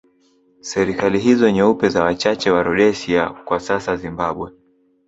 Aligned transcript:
Serikali 0.61 1.19
hizo 1.19 1.49
nyeupe 1.51 1.89
za 1.89 2.03
wachache 2.03 2.51
wa 2.51 2.63
Rhodesia 2.63 3.29
kwa 3.29 3.59
sasa 3.59 3.95
Zimbabwe 3.95 4.51